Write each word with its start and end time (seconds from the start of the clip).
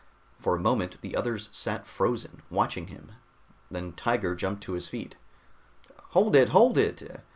For 0.39 0.55
a 0.55 0.59
moment 0.59 0.99
the 1.01 1.15
others 1.15 1.47
sat 1.51 1.85
frozen, 1.85 2.41
watching 2.49 2.87
him. 2.87 3.11
Then 3.69 3.93
Tiger 3.93 4.33
jumped 4.33 4.63
to 4.63 4.71
his 4.73 4.87
feet. 4.87 5.15
"Hold 6.09 6.35
it, 6.35 6.49
hold 6.49 6.79
it! 6.79 7.21